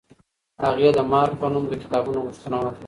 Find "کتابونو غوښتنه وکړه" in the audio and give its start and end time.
1.83-2.79